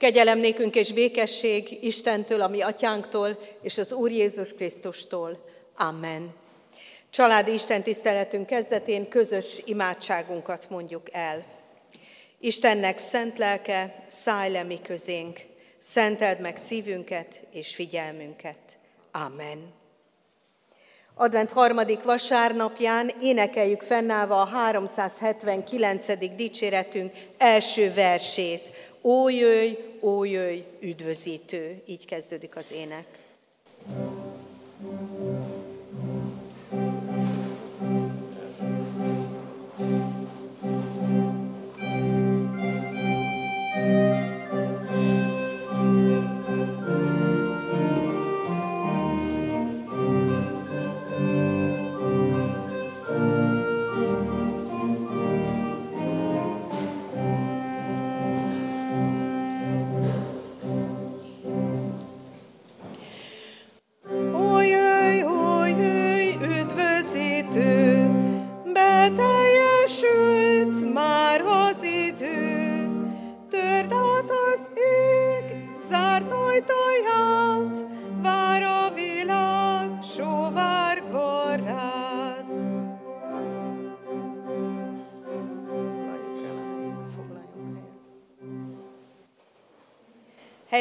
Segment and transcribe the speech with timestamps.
[0.00, 5.44] Kegyelem nékünk és békesség Istentől, ami atyánktól, és az Úr Jézus Krisztustól.
[5.76, 6.34] Amen.
[7.10, 11.44] Családi Isten tiszteletünk kezdetén közös imádságunkat mondjuk el.
[12.38, 15.40] Istennek szent lelke, szállj le mi közénk,
[15.78, 18.78] szenteld meg szívünket és figyelmünket.
[19.12, 19.72] Amen.
[21.14, 26.36] Advent harmadik vasárnapján énekeljük fennállva a 379.
[26.36, 28.70] dicséretünk első versét.
[29.02, 31.82] Ó jöjj, ó jöjj, üdvözítő.
[31.86, 33.06] Így kezdődik az ének.
[34.82, 35.29] thank you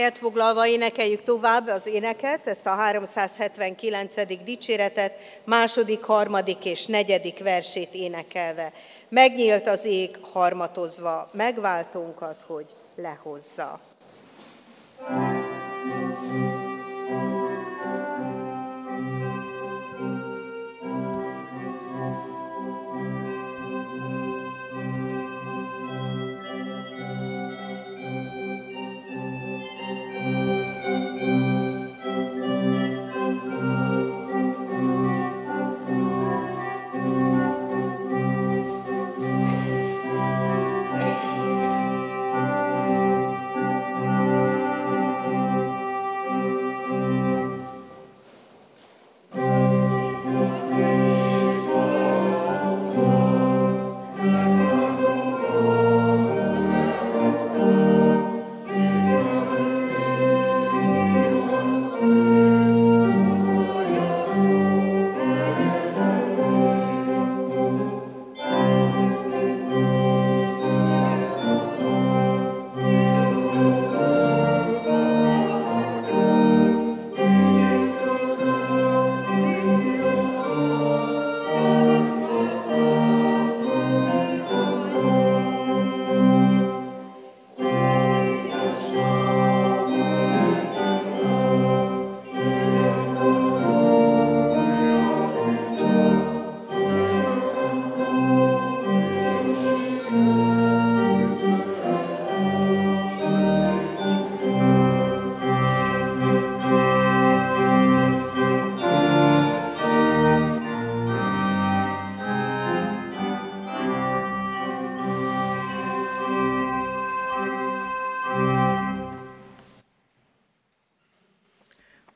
[0.09, 4.43] Helyet foglalva énekeljük tovább az éneket, ezt a 379.
[4.43, 8.73] dicséretet, második, harmadik és negyedik versét énekelve.
[9.09, 12.65] Megnyílt az ég harmatozva, megváltónkat, hogy
[12.95, 13.88] lehozza.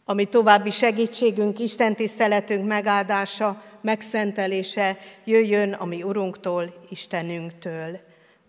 [0.05, 7.99] Ami további segítségünk, Isten tiszteletünk megáldása, megszentelése jöjjön a mi Urunktól, Istenünktől.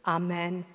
[0.03, 0.67] Amen.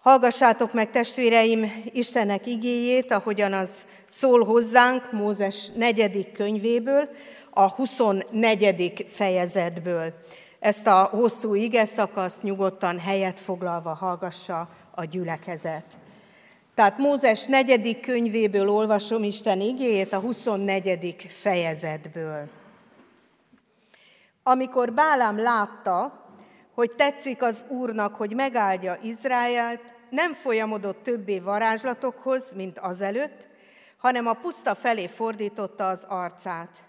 [0.00, 3.70] Hallgassátok meg, testvéreim, Istennek igéjét, ahogyan az
[4.04, 7.08] szól hozzánk Mózes negyedik könyvéből,
[7.50, 9.04] a 24.
[9.08, 10.12] fejezetből.
[10.58, 15.84] Ezt a hosszú ige szakaszt nyugodtan helyet foglalva hallgassa a gyülekezet.
[16.78, 21.26] Tehát Mózes negyedik könyvéből olvasom Isten igéjét, a 24.
[21.28, 22.48] fejezetből.
[24.42, 26.24] Amikor Bálám látta,
[26.74, 29.80] hogy tetszik az Úrnak, hogy megáldja Izraelt,
[30.10, 33.46] nem folyamodott többé varázslatokhoz, mint azelőtt,
[33.96, 36.82] hanem a puszta felé fordította az arcát.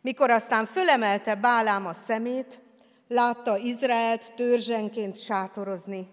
[0.00, 2.60] Mikor aztán fölemelte Bálám a szemét,
[3.08, 6.10] látta Izraelt törzsenként sátorozni,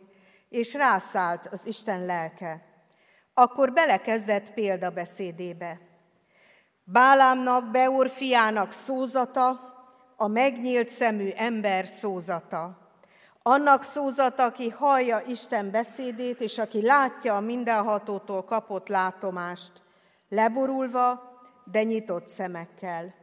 [0.49, 2.66] és rászállt az Isten lelke
[3.39, 5.79] akkor belekezdett példabeszédébe.
[6.83, 9.59] Bálámnak, Beor fiának szózata,
[10.15, 12.77] a megnyílt szemű ember szózata.
[13.41, 19.71] Annak szózata, aki hallja Isten beszédét, és aki látja a mindenhatótól kapott látomást,
[20.29, 21.21] leborulva,
[21.71, 23.13] de nyitott szemekkel.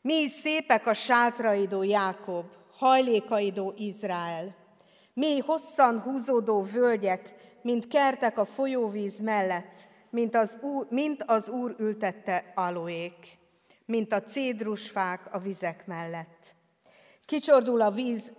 [0.00, 2.44] Mi is szépek a sátraidó Jákob,
[2.78, 4.54] hajlékaidó Izrael.
[5.12, 7.35] Mi hosszan húzódó völgyek,
[7.66, 13.38] mint kertek a folyóvíz mellett, mint az úr, mint az úr ültette aloék,
[13.84, 16.54] mint a cédrusfák a vizek mellett.
[17.24, 18.32] Kicsordul a víz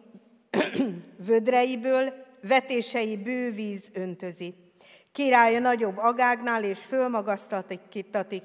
[1.28, 4.56] vödreiből, vetései bővíz öntözi.
[5.12, 7.82] Királya nagyobb agágnál, és fölmagasztatik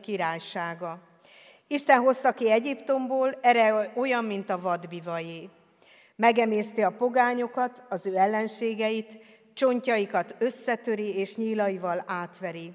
[0.00, 1.00] királysága.
[1.67, 5.49] Isten hozta ki Egyiptomból, erre olyan, mint a vadbivajé.
[6.17, 9.19] Megemészti a pogányokat, az ő ellenségeit,
[9.54, 12.72] csontjaikat összetöri és nyílaival átveri.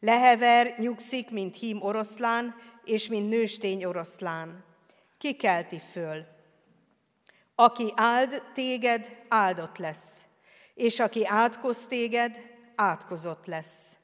[0.00, 2.54] Lehever nyugszik, mint hím oroszlán,
[2.84, 4.64] és mint nőstény oroszlán.
[5.18, 5.36] Ki
[5.92, 6.24] föl?
[7.54, 10.10] Aki áld téged, áldott lesz,
[10.74, 12.40] és aki átkoz téged,
[12.74, 13.98] átkozott lesz.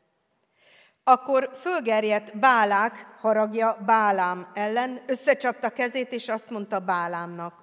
[1.04, 7.54] Akkor fölgerjedt Bálák haragja Bálám ellen, összecsapta kezét, és azt mondta Bálámnak.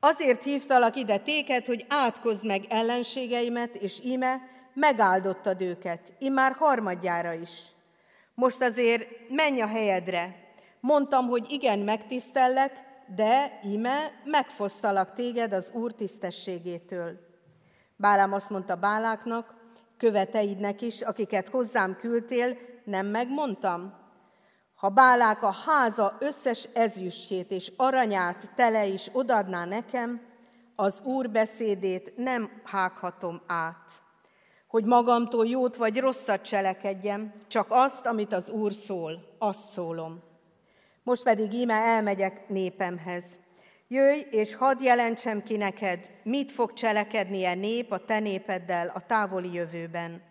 [0.00, 4.40] Azért hívtalak ide téket, hogy átkozd meg ellenségeimet, és ime
[4.74, 7.62] megáldottad őket, immár harmadjára is.
[8.34, 10.34] Most azért menj a helyedre.
[10.80, 12.72] Mondtam, hogy igen, megtisztellek,
[13.14, 17.18] de ime megfosztalak téged az Úr tisztességétől.
[17.96, 19.54] Bálám azt mondta Báláknak,
[19.96, 23.99] követeidnek is, akiket hozzám küldtél, nem megmondtam?
[24.80, 30.20] Ha Bálák a háza összes ezüstjét és aranyát tele is odadná nekem,
[30.76, 33.90] az Úr beszédét nem hághatom át.
[34.68, 40.22] Hogy magamtól jót vagy rosszat cselekedjem, csak azt, amit az Úr szól, azt szólom.
[41.02, 43.24] Most pedig íme elmegyek népemhez.
[43.88, 49.52] Jöjj, és hadd jelentsem ki neked, mit fog cselekednie nép a te népeddel a távoli
[49.52, 50.22] jövőben.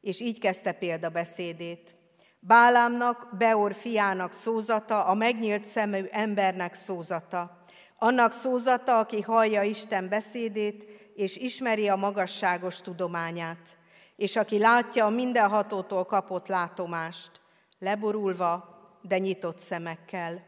[0.00, 1.97] És így kezdte példabeszédét.
[2.40, 7.62] Bálámnak, Beor fiának szózata, a megnyílt szemű embernek szózata,
[7.98, 13.78] annak szózata, aki hallja Isten beszédét, és ismeri a magasságos tudományát,
[14.16, 17.30] és aki látja a mindenhatótól kapott látomást,
[17.78, 20.44] leborulva, de nyitott szemekkel.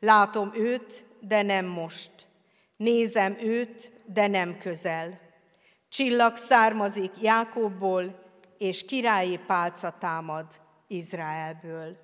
[0.00, 2.12] Látom őt, de nem most.
[2.76, 5.20] Nézem őt, de nem közel.
[5.88, 8.22] Csillag származik Jákobból,
[8.58, 10.46] és királyi pálca támad
[10.86, 11.96] Izraelből.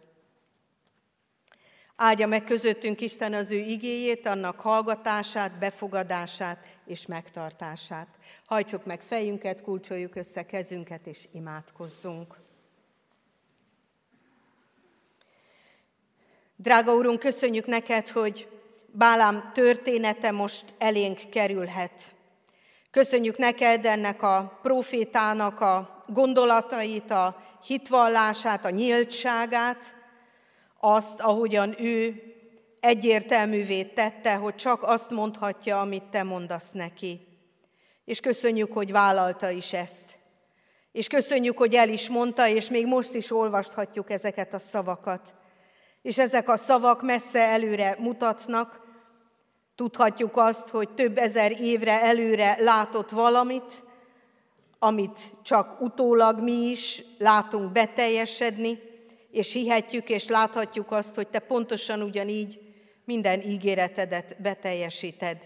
[1.97, 8.09] Áldja meg közöttünk Isten az ő igéjét, annak hallgatását, befogadását és megtartását.
[8.47, 12.35] Hajtsuk meg fejünket, kulcsoljuk össze kezünket és imádkozzunk.
[16.57, 18.49] Drága Úrunk, köszönjük neked, hogy
[18.93, 22.15] Bálám története most elénk kerülhet.
[22.91, 29.95] Köszönjük neked ennek a profétának a gondolatait, a hitvallását, a nyíltságát,
[30.81, 32.23] azt, ahogyan ő
[32.81, 37.21] egyértelművé tette, hogy csak azt mondhatja, amit te mondasz neki.
[38.05, 40.19] És köszönjük, hogy vállalta is ezt.
[40.93, 45.35] És köszönjük, hogy el is mondta, és még most is olvashatjuk ezeket a szavakat.
[46.03, 48.81] És ezek a szavak messze előre mutatnak.
[49.75, 53.83] Tudhatjuk azt, hogy több ezer évre előre látott valamit,
[54.83, 58.79] amit csak utólag mi is látunk beteljesedni,
[59.31, 62.61] és hihetjük és láthatjuk azt, hogy te pontosan ugyanígy
[63.05, 65.37] minden ígéretedet beteljesíted.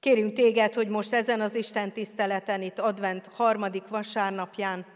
[0.00, 4.86] Kérünk téged, hogy most ezen az Isten tiszteleten, itt advent harmadik vasárnapján,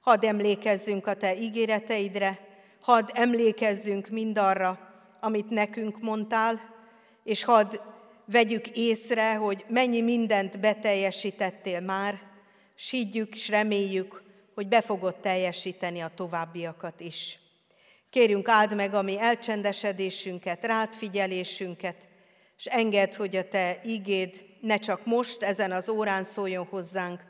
[0.00, 2.38] hadd emlékezzünk a te ígéreteidre,
[2.80, 4.78] hadd emlékezzünk mindarra,
[5.20, 6.60] amit nekünk mondtál,
[7.24, 7.78] és hadd
[8.24, 12.27] vegyük észre, hogy mennyi mindent beteljesítettél már,
[12.80, 14.22] sídjük és reméljük,
[14.54, 17.38] hogy be fogod teljesíteni a továbbiakat is.
[18.10, 22.08] Kérjünk áld meg a mi elcsendesedésünket, rád figyelésünket,
[22.56, 27.24] és engedd, hogy a te igéd ne csak most, ezen az órán szóljon hozzánk,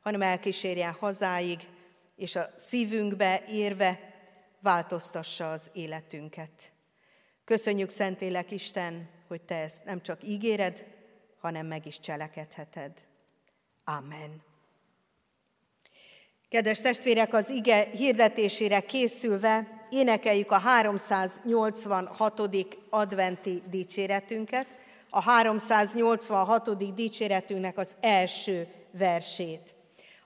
[0.00, 1.58] hanem elkísérjen hazáig,
[2.16, 4.00] és a szívünkbe érve
[4.60, 6.72] változtassa az életünket.
[7.44, 10.84] Köszönjük, Szentélek Isten, hogy Te ezt nem csak ígéred,
[11.40, 12.92] hanem meg is cselekedheted.
[13.84, 14.47] Amen.
[16.50, 22.40] Kedves testvérek, az ige hirdetésére készülve énekeljük a 386.
[22.90, 24.66] adventi dicséretünket,
[25.10, 26.94] a 386.
[26.94, 29.74] dicséretünknek az első versét.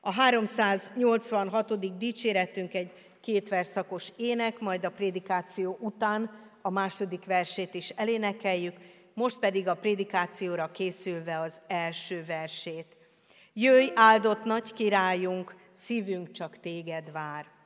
[0.00, 1.98] A 386.
[1.98, 8.76] dicséretünk egy két verszakos ének, majd a prédikáció után a második versét is elénekeljük,
[9.14, 12.86] most pedig a prédikációra készülve az első versét.
[13.52, 17.61] Jöjj, áldott nagy királyunk, szívünk csak téged vár.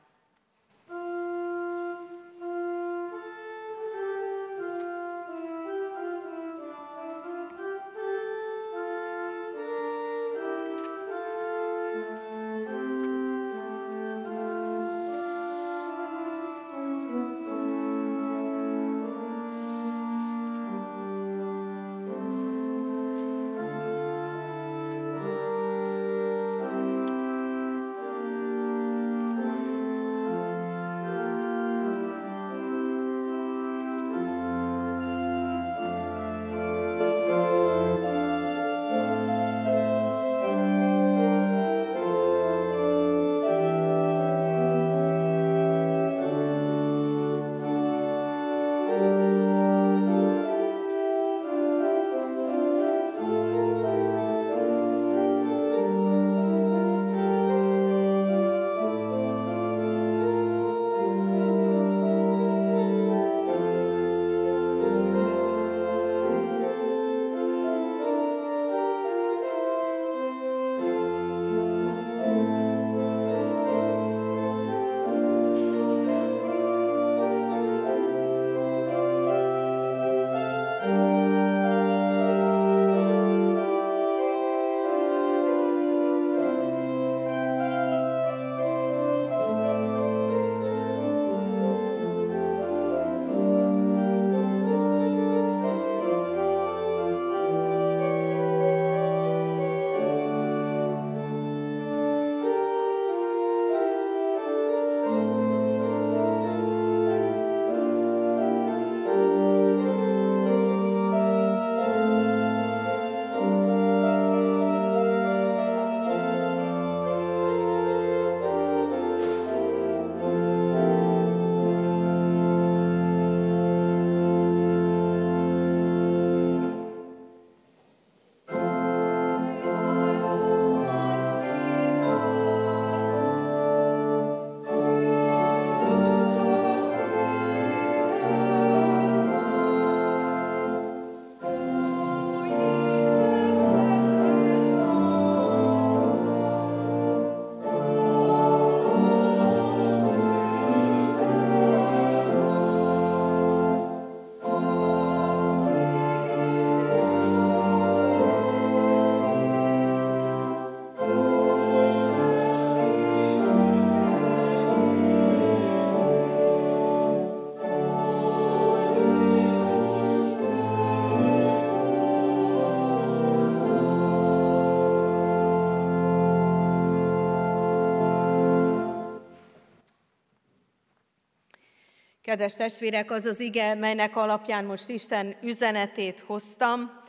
[182.27, 187.01] Kedves testvérek, az az ige, melynek alapján most Isten üzenetét hoztam,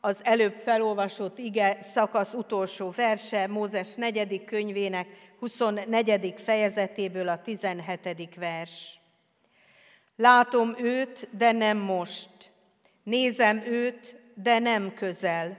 [0.00, 5.06] az előbb felolvasott ige szakasz utolsó verse, Mózes negyedik könyvének
[5.38, 6.34] 24.
[6.36, 8.34] fejezetéből a 17.
[8.34, 9.00] vers.
[10.16, 12.50] Látom őt, de nem most.
[13.02, 15.58] Nézem őt, de nem közel.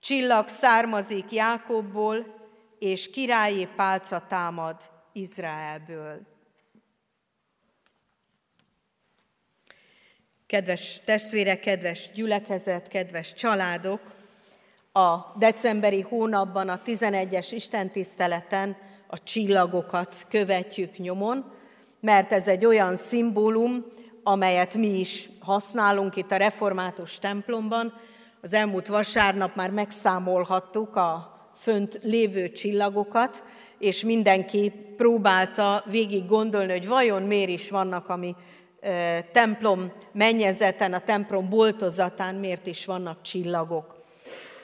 [0.00, 2.26] Csillag származik Jákobból,
[2.78, 4.76] és királyi pálca támad
[5.12, 6.35] Izraelből.
[10.46, 14.00] Kedves testvérek, kedves gyülekezet, kedves családok,
[14.92, 18.76] a decemberi hónapban a 11-es istentiszteleten
[19.06, 21.52] a csillagokat követjük nyomon,
[22.00, 23.84] mert ez egy olyan szimbólum,
[24.22, 27.94] amelyet mi is használunk itt a református templomban.
[28.40, 33.42] Az elmúlt vasárnap már megszámolhattuk a fönt lévő csillagokat,
[33.78, 38.34] és mindenki próbálta végig gondolni, hogy vajon miért is vannak a mi
[39.32, 44.04] templom mennyezeten, a templom boltozatán miért is vannak csillagok.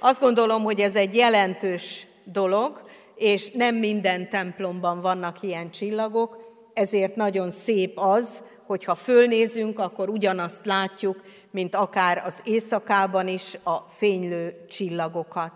[0.01, 2.83] Azt gondolom, hogy ez egy jelentős dolog,
[3.15, 10.67] és nem minden templomban vannak ilyen csillagok, ezért nagyon szép az, hogyha fölnézünk, akkor ugyanazt
[10.67, 15.53] látjuk, mint akár az éjszakában is a fénylő csillagokat.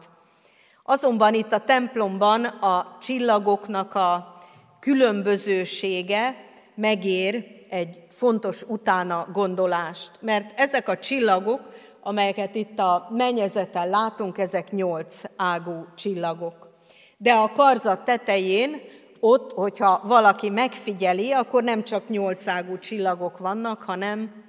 [0.85, 4.39] Azonban itt a templomban a csillagoknak a
[4.81, 6.37] különbözősége
[6.75, 14.71] megér egy fontos utána gondolást, mert ezek a csillagok, amelyeket itt a mennyezeten látunk, ezek
[14.71, 16.71] nyolc ágú csillagok.
[17.17, 18.81] De a karzat tetején,
[19.21, 24.45] ott, hogyha valaki megfigyeli, akkor nem csak nyolc ágú csillagok vannak, hanem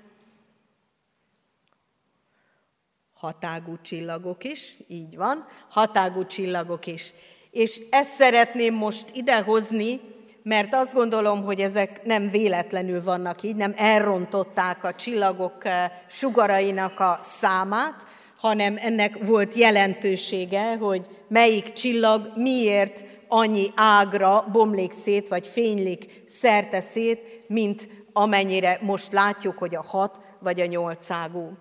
[3.14, 7.14] hatágú csillagok is, így van, hatágú csillagok is.
[7.52, 10.00] És ezt szeretném most idehozni,
[10.48, 17.00] mert azt gondolom, hogy ezek nem véletlenül vannak így, nem elrontották a csillagok eh, sugarainak
[17.00, 18.06] a számát,
[18.38, 26.80] hanem ennek volt jelentősége, hogy melyik csillag miért annyi ágra bomlik szét, vagy fénylik szerte
[26.80, 31.58] szét, mint amennyire most látjuk, hogy a hat vagy a nyolc ágú.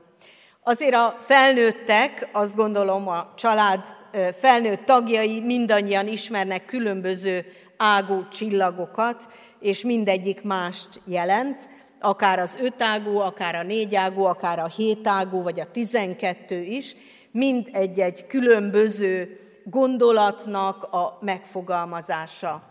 [0.63, 7.45] Azért a felnőttek, azt gondolom a család eh, felnőtt tagjai mindannyian ismernek különböző
[7.77, 9.27] ágú csillagokat,
[9.61, 11.69] és mindegyik mást jelent,
[12.01, 16.97] akár az ötágú, akár a négyágú, akár a hétágú, vagy a tizenkettő is,
[17.31, 22.63] mind egy-egy különböző gondolatnak a megfogalmazása.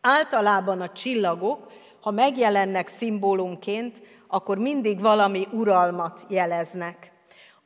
[0.00, 1.66] Általában a csillagok,
[2.00, 7.12] ha megjelennek szimbólumként, akkor mindig valami uralmat jeleznek.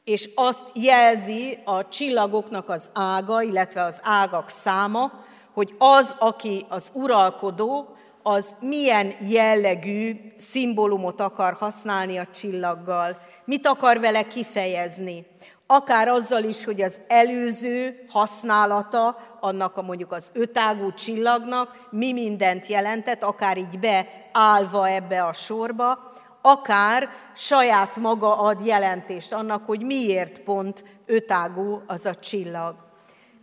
[0.05, 5.12] És azt jelzi a csillagoknak az ága, illetve az ágak száma,
[5.55, 14.01] hogy az, aki az uralkodó, az milyen jellegű szimbólumot akar használni a csillaggal, mit akar
[14.01, 15.27] vele kifejezni.
[15.67, 22.67] Akár azzal is, hogy az előző használata annak a mondjuk az ötágú csillagnak mi mindent
[22.67, 30.41] jelentett, akár így beállva ebbe a sorba, akár saját maga ad jelentést annak, hogy miért
[30.41, 32.75] pont ötágú az a csillag.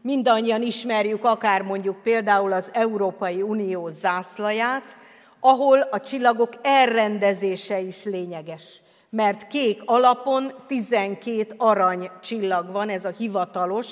[0.01, 4.97] Mindannyian ismerjük akár mondjuk például az Európai Unió zászlaját,
[5.39, 8.81] ahol a csillagok elrendezése is lényeges.
[9.09, 13.87] Mert kék alapon 12 arany csillag van, ez a hivatalos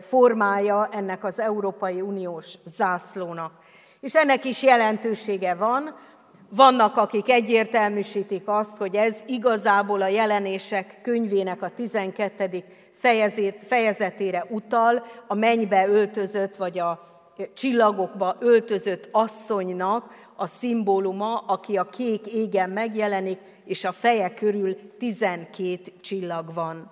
[0.00, 3.52] formája ennek az Európai Uniós zászlónak.
[4.00, 5.94] És ennek is jelentősége van,
[6.48, 12.64] vannak, akik egyértelműsítik azt, hogy ez igazából a jelenések könyvének a 12
[12.96, 17.06] fejezét, fejezetére utal, a mennybe öltözött, vagy a
[17.54, 25.92] csillagokba öltözött asszonynak a szimbóluma, aki a kék égen megjelenik, és a feje körül 12
[26.00, 26.90] csillag van.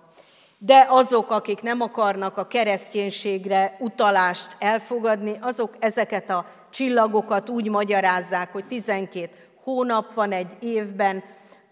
[0.58, 8.52] De azok, akik nem akarnak a kereszténységre utalást elfogadni, azok ezeket a csillagokat úgy magyarázzák,
[8.52, 9.30] hogy 12
[9.62, 11.23] hónap van egy évben,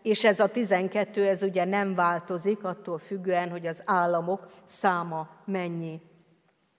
[0.03, 6.01] és ez a 12, ez ugye nem változik attól függően, hogy az államok száma mennyi.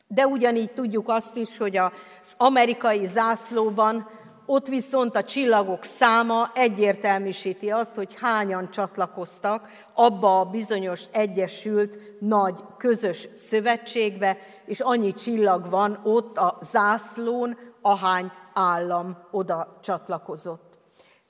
[0.08, 4.08] De ugyanígy tudjuk azt is, hogy az amerikai zászlóban
[4.46, 12.60] ott viszont a csillagok száma egyértelműsíti azt, hogy hányan csatlakoztak abba a bizonyos egyesült nagy
[12.78, 20.73] közös szövetségbe, és annyi csillag van ott a zászlón, ahány állam oda csatlakozott.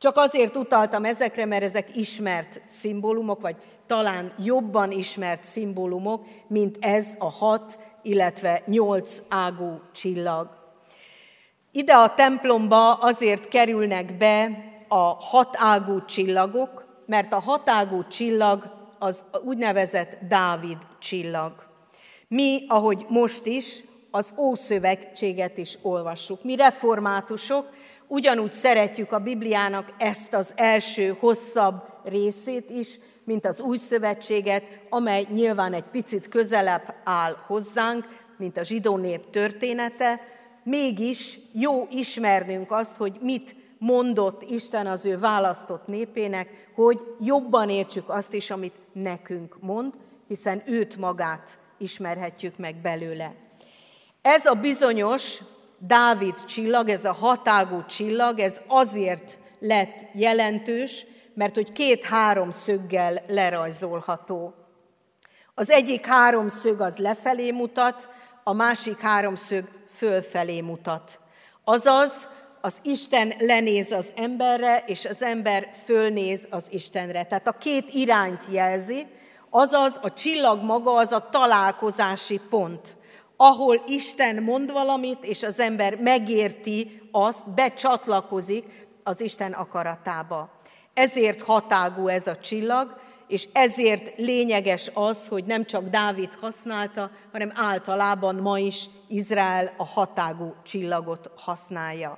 [0.03, 3.55] Csak azért utaltam ezekre, mert ezek ismert szimbólumok, vagy
[3.87, 10.49] talán jobban ismert szimbólumok, mint ez a hat, illetve nyolc ágú csillag.
[11.71, 14.49] Ide a templomba azért kerülnek be
[14.87, 18.63] a hatágú csillagok, mert a hatágú csillag
[18.99, 21.53] az úgynevezett Dávid csillag.
[22.27, 26.43] Mi, ahogy most is, az Ószövetséget is olvassuk.
[26.43, 27.69] Mi reformátusok
[28.13, 35.26] ugyanúgy szeretjük a Bibliának ezt az első, hosszabb részét is, mint az új szövetséget, amely
[35.34, 40.19] nyilván egy picit közelebb áll hozzánk, mint a zsidó nép története,
[40.63, 48.10] mégis jó ismernünk azt, hogy mit mondott Isten az ő választott népének, hogy jobban értsük
[48.10, 49.93] azt is, amit nekünk mond,
[50.28, 53.34] hiszen őt magát ismerhetjük meg belőle.
[54.21, 55.41] Ez a bizonyos
[55.88, 62.08] Dávid csillag, ez a hatágú csillag, ez azért lett jelentős, mert hogy két
[62.50, 64.54] szöggel lerajzolható.
[65.56, 68.10] Az egyik háromszög az lefelé mutat,
[68.43, 71.19] a másik háromszög fölfelé mutat.
[71.63, 72.28] Azaz,
[72.62, 77.24] az Isten lenéz az emberre, és az ember fölnéz az Istenre.
[77.24, 79.08] Tehát a két irányt jelzi,
[79.50, 82.98] azaz a csillag maga az a találkozási pont,
[83.43, 90.49] ahol Isten mond valamit, és az ember megérti azt, becsatlakozik az Isten akaratába.
[90.93, 97.51] Ezért hatágú ez a csillag, és ezért lényeges az, hogy nem csak Dávid használta, hanem
[97.56, 102.17] általában ma is Izrael a hatágú csillagot használja.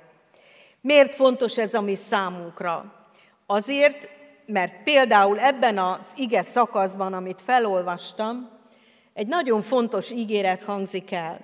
[0.80, 2.92] Miért fontos ez a mi számunkra?
[3.46, 4.08] Azért,
[4.46, 8.55] mert például ebben az ige szakaszban, amit felolvastam,
[9.16, 11.40] egy nagyon fontos ígéret hangzik el.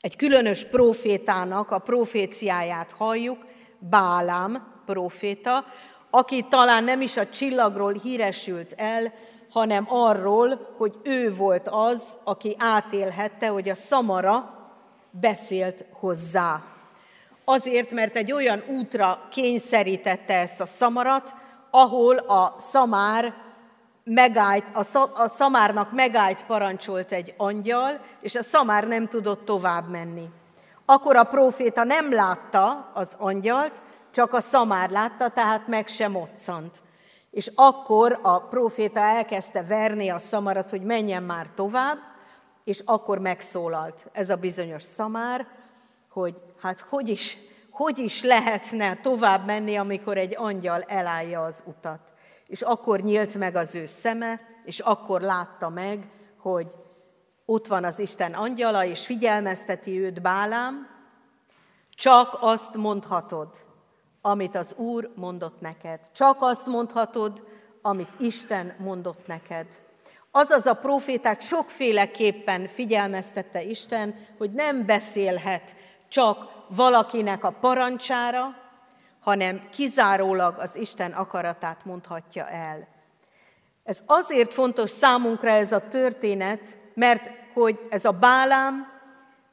[0.00, 3.46] Egy különös profétának a proféciáját halljuk,
[3.78, 5.64] Bálám proféta,
[6.10, 9.12] aki talán nem is a csillagról híresült el,
[9.50, 14.54] hanem arról, hogy ő volt az, aki átélhette, hogy a szamara
[15.10, 16.62] beszélt hozzá.
[17.44, 21.34] Azért, mert egy olyan útra kényszerítette ezt a szamarat,
[21.70, 23.34] ahol a szamár
[24.10, 24.64] megállt,
[25.14, 30.28] a szamárnak megállt parancsolt egy angyal, és a szamár nem tudott tovább menni.
[30.84, 36.82] Akkor a próféta nem látta az angyalt, csak a szamár látta, tehát meg sem moccant.
[37.30, 41.98] És akkor a próféta elkezdte verni a szamarat, hogy menjen már tovább,
[42.64, 45.46] és akkor megszólalt ez a bizonyos szamár,
[46.10, 47.38] hogy hát hogy is,
[47.70, 52.14] hogy is lehetne tovább menni, amikor egy angyal elállja az utat.
[52.46, 56.76] És akkor nyílt meg az ő szeme, és akkor látta meg, hogy
[57.44, 60.88] ott van az Isten angyala, és figyelmezteti őt Bálám,
[61.90, 63.48] csak azt mondhatod,
[64.20, 66.00] amit az Úr mondott neked.
[66.14, 67.42] Csak azt mondhatod,
[67.82, 69.66] amit Isten mondott neked.
[70.30, 75.76] Azaz a profétát sokféleképpen figyelmeztette Isten, hogy nem beszélhet
[76.08, 78.54] csak valakinek a parancsára,
[79.26, 82.88] hanem kizárólag az Isten akaratát mondhatja el.
[83.84, 88.92] Ez azért fontos számunkra ez a történet, mert hogy ez a Bálám,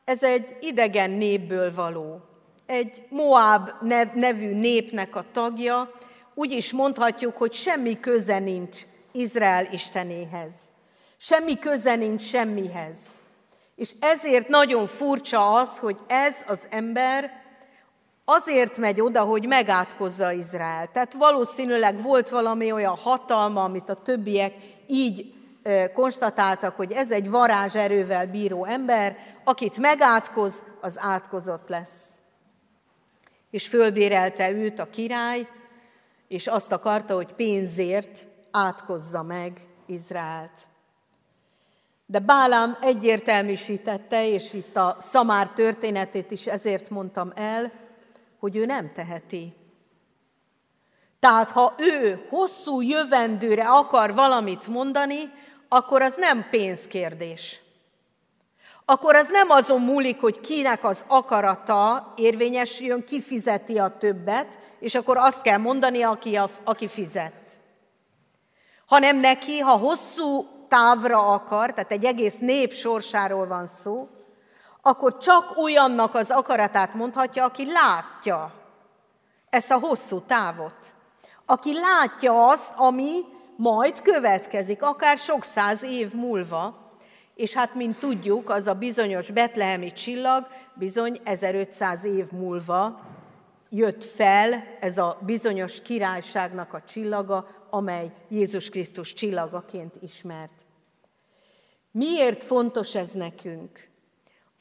[0.04, 2.22] ez egy idegen népből való
[2.66, 3.70] egy Moab
[4.14, 5.92] nevű népnek a tagja,
[6.34, 8.82] úgy is mondhatjuk, hogy semmi köze nincs
[9.12, 10.54] Izrael istenéhez.
[11.18, 12.98] Semmi köze nincs semmihez.
[13.76, 17.43] És ezért nagyon furcsa az, hogy ez az ember
[18.26, 20.92] azért megy oda, hogy megátkozza Izrael.
[20.92, 24.54] Tehát valószínűleg volt valami olyan hatalma, amit a többiek
[24.88, 25.34] így
[25.94, 32.14] konstatáltak, hogy ez egy varázserővel bíró ember, akit megátkoz, az átkozott lesz
[33.54, 35.48] és fölbérelte őt a király,
[36.28, 40.62] és azt akarta, hogy pénzért átkozza meg Izraelt.
[42.06, 47.72] De Bálám egyértelműsítette, és itt a szamár történetét is ezért mondtam el,
[48.44, 49.54] hogy ő nem teheti.
[51.20, 55.32] Tehát ha ő hosszú jövendőre akar valamit mondani,
[55.68, 57.62] akkor az nem pénzkérdés
[58.86, 64.96] akkor az nem azon múlik, hogy kinek az akarata érvényesüljön, ki fizeti a többet, és
[64.96, 67.60] akkor azt kell mondani, aki, a, aki fizet.
[68.86, 74.10] Hanem neki, ha hosszú távra akar, tehát egy egész nép sorsáról van szó,
[74.86, 78.54] akkor csak olyannak az akaratát mondhatja, aki látja
[79.50, 80.76] ezt a hosszú távot.
[81.46, 83.12] Aki látja azt, ami
[83.56, 86.82] majd következik, akár sok száz év múlva,
[87.36, 93.00] és hát, mint tudjuk, az a bizonyos betlehemi csillag bizony 1500 év múlva
[93.70, 100.66] jött fel ez a bizonyos királyságnak a csillaga, amely Jézus Krisztus csillagaként ismert.
[101.92, 103.92] Miért fontos ez nekünk?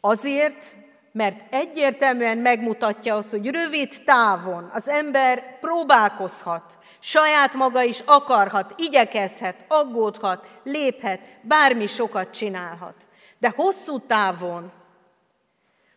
[0.04, 0.76] Azért,
[1.12, 9.64] mert egyértelműen megmutatja azt, hogy rövid távon az ember próbálkozhat, saját maga is akarhat, igyekezhet,
[9.68, 12.94] aggódhat, léphet, bármi sokat csinálhat.
[13.38, 14.72] De hosszú távon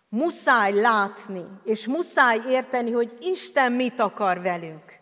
[0.09, 4.99] muszáj látni, és muszáj érteni, hogy Isten mit akar velünk.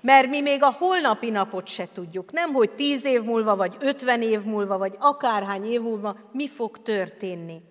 [0.00, 2.32] Mert mi még a holnapi napot se tudjuk.
[2.32, 6.82] Nem, hogy tíz év múlva, vagy ötven év múlva, vagy akárhány év múlva mi fog
[6.82, 7.70] történni.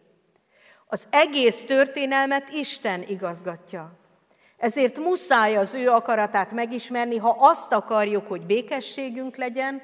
[0.94, 3.92] Az egész történelmet Isten igazgatja.
[4.58, 9.82] Ezért muszáj az ő akaratát megismerni, ha azt akarjuk, hogy békességünk legyen,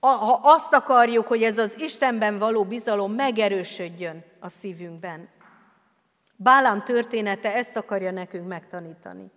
[0.00, 5.28] ha azt akarjuk, hogy ez az Istenben való bizalom megerősödjön a szívünkben.
[6.36, 9.30] Bálám története ezt akarja nekünk megtanítani.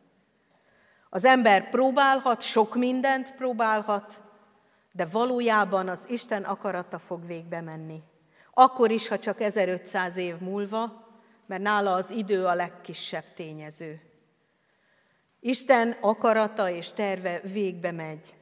[1.10, 4.24] Az ember próbálhat, sok mindent próbálhat,
[4.92, 8.04] de valójában az Isten akarata fog végbe menni.
[8.54, 11.08] Akkor is, ha csak 1500 év múlva,
[11.46, 14.02] mert nála az idő a legkisebb tényező.
[15.40, 18.36] Isten akarata és terve végbe megy.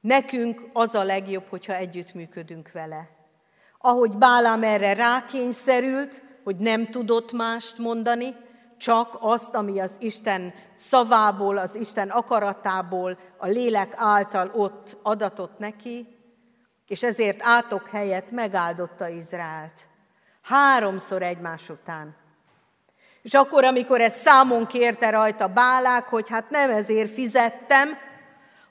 [0.00, 3.08] Nekünk az a legjobb, hogyha együttműködünk vele.
[3.78, 8.34] Ahogy Bálám erre rákényszerült, hogy nem tudott mást mondani,
[8.76, 16.15] csak azt, ami az Isten szavából, az Isten akaratából, a lélek által ott adatott neki,
[16.86, 19.86] és ezért átok helyett megáldotta Izraelt.
[20.42, 22.16] Háromszor egymás után.
[23.22, 27.88] És akkor, amikor ez számon kérte rajta Bálák, hogy hát nem ezért fizettem,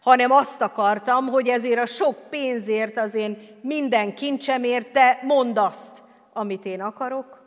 [0.01, 6.03] hanem azt akartam, hogy ezért a sok pénzért, az én minden kincsemért te mondd azt,
[6.33, 7.43] amit én akarok,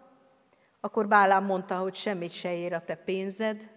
[0.80, 3.70] akkor Bálám mondta, hogy semmit se ér a te pénzed,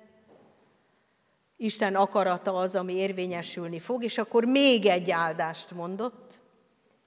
[1.58, 6.31] Isten akarata az, ami érvényesülni fog, és akkor még egy áldást mondott,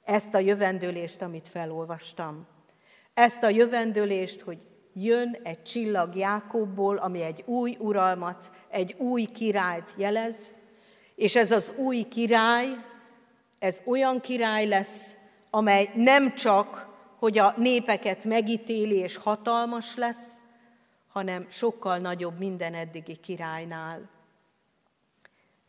[0.05, 2.47] ezt a jövendőlést, amit felolvastam.
[3.15, 4.59] Ezt a jövendőlést, hogy
[4.93, 10.53] jön egy csillag Jákobból, ami egy új uralmat, egy új királyt jelez,
[11.15, 12.69] és ez az új király,
[13.59, 15.15] ez olyan király lesz,
[15.51, 16.93] amely nem csak
[17.25, 20.33] hogy a népeket megítéli és hatalmas lesz,
[21.09, 24.11] hanem sokkal nagyobb minden eddigi királynál.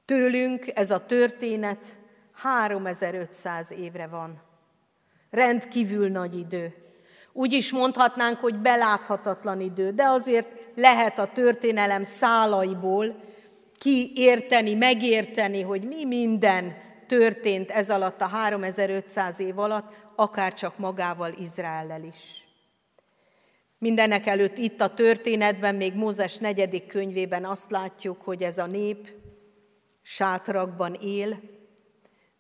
[0.06, 1.98] Tőlünk ez a történet
[2.36, 4.42] 3500 évre van.
[5.30, 6.74] Rendkívül nagy idő.
[7.34, 13.16] Úgy is mondhatnánk, hogy beláthatatlan idő, de azért lehet a történelem szálaiból
[13.78, 21.34] kiérteni, megérteni, hogy mi minden történt ez alatt a 3500 év alatt, akár csak magával
[21.40, 22.44] Izraellel is.
[23.78, 29.10] Mindenek előtt itt a történetben, még Mózes negyedik könyvében azt látjuk, hogy ez a nép
[30.02, 31.40] sátrakban él,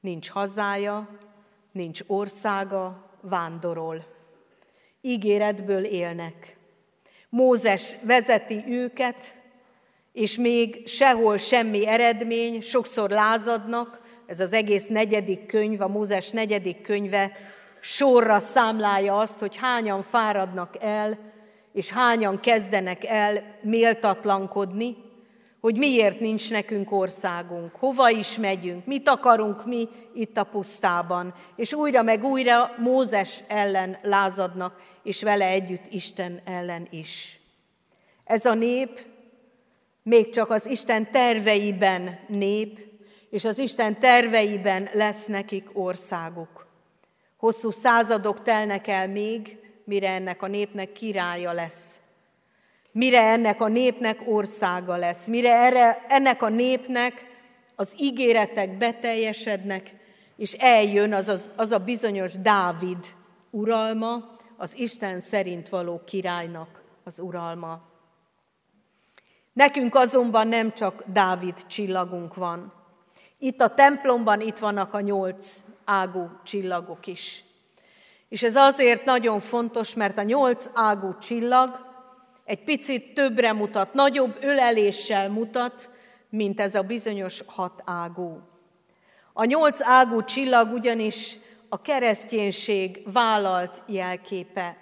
[0.05, 1.07] nincs hazája,
[1.71, 4.05] nincs országa, vándorol.
[5.01, 6.57] Ígéretből élnek.
[7.29, 9.41] Mózes vezeti őket,
[10.11, 16.81] és még sehol semmi eredmény, sokszor lázadnak, ez az egész negyedik könyv, a Mózes negyedik
[16.81, 17.31] könyve
[17.79, 21.17] sorra számlálja azt, hogy hányan fáradnak el,
[21.73, 25.04] és hányan kezdenek el méltatlankodni,
[25.65, 31.33] hogy miért nincs nekünk országunk, hova is megyünk, mit akarunk mi itt a pusztában.
[31.55, 37.39] És újra meg újra Mózes ellen lázadnak, és vele együtt Isten ellen is.
[38.23, 39.05] Ez a nép
[40.03, 42.79] még csak az Isten terveiben nép,
[43.29, 46.67] és az Isten terveiben lesz nekik országuk.
[47.37, 51.99] Hosszú századok telnek el még, mire ennek a népnek királya lesz.
[52.97, 55.25] Mire ennek a népnek országa lesz.
[55.25, 57.25] Mire erre, ennek a népnek
[57.75, 59.93] az ígéretek beteljesednek,
[60.37, 62.97] és eljön az, az, az a bizonyos Dávid
[63.49, 67.81] uralma, az Isten szerint való királynak az uralma.
[69.53, 72.73] Nekünk azonban nem csak Dávid csillagunk van.
[73.37, 77.43] Itt a templomban itt vannak a nyolc ágú csillagok is.
[78.29, 81.93] És ez azért nagyon fontos, mert a nyolc ágú csillag
[82.45, 85.89] egy picit többre mutat, nagyobb öleléssel mutat,
[86.29, 88.41] mint ez a bizonyos hat ágú.
[89.33, 91.37] A nyolc ágú csillag ugyanis
[91.69, 94.77] a kereszténység vállalt jelképe.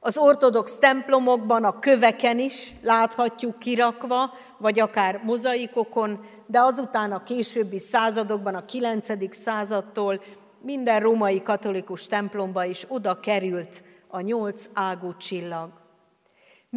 [0.00, 7.78] Az ortodox templomokban a köveken is láthatjuk kirakva, vagy akár mozaikokon, de azután a későbbi
[7.78, 9.36] századokban, a 9.
[9.36, 10.22] századtól
[10.60, 15.85] minden római katolikus templomba is oda került a nyolc ágú csillag.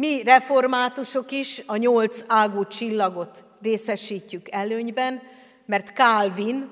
[0.00, 5.22] Mi reformátusok is a nyolc ágú csillagot részesítjük előnyben,
[5.66, 6.68] mert Calvin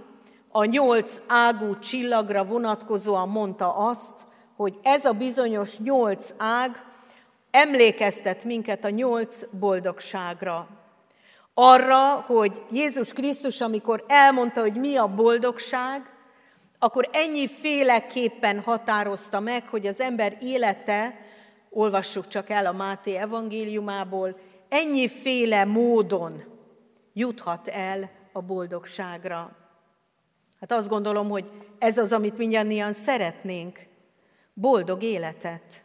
[0.51, 4.15] a nyolc ágú csillagra vonatkozóan mondta azt,
[4.57, 6.83] hogy ez a bizonyos nyolc ág
[7.51, 10.69] emlékeztet minket a nyolc boldogságra.
[11.55, 16.11] Arra, hogy Jézus Krisztus, amikor elmondta, hogy mi a boldogság,
[16.79, 21.27] akkor ennyi féleképpen határozta meg, hogy az ember élete,
[21.71, 26.45] olvassuk csak el a Máté evangéliumából, ennyiféle módon
[27.13, 29.57] juthat el a boldogságra.
[30.61, 33.79] Hát azt gondolom, hogy ez az, amit mindannyian szeretnénk.
[34.55, 35.83] Boldog életet.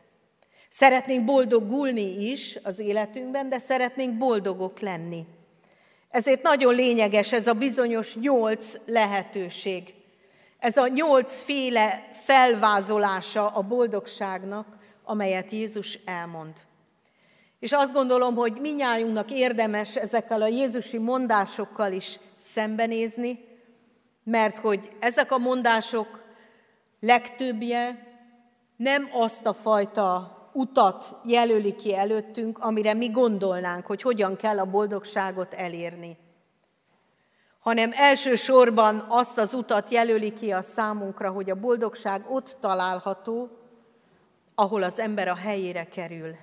[0.69, 5.25] Szeretnénk boldogulni is az életünkben, de szeretnénk boldogok lenni.
[6.09, 9.93] Ezért nagyon lényeges ez a bizonyos nyolc lehetőség.
[10.59, 14.67] Ez a nyolcféle felvázolása a boldogságnak,
[15.03, 16.53] amelyet Jézus elmond.
[17.59, 23.39] És azt gondolom, hogy minnyájunknak érdemes ezekkel a Jézusi mondásokkal is szembenézni,
[24.23, 26.23] mert hogy ezek a mondások
[26.99, 28.07] legtöbbje
[28.75, 34.65] nem azt a fajta utat jelöli ki előttünk, amire mi gondolnánk, hogy hogyan kell a
[34.65, 36.17] boldogságot elérni,
[37.59, 43.49] hanem elsősorban azt az utat jelöli ki a számunkra, hogy a boldogság ott található,
[44.55, 46.35] ahol az ember a helyére kerül.